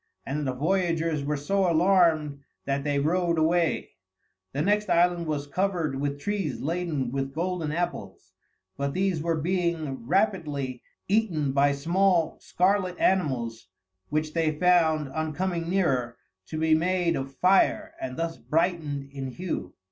[0.25, 3.91] and the voyagers were so alarmed that they rowed away.
[4.51, 8.33] The next island was covered with trees laden with golden apples,
[8.77, 13.67] but these were being rapidly eaten by small, scarlet animals
[14.09, 19.07] which they found, on coming nearer, to be all made of fire and thus brightened
[19.11, 19.75] in hue.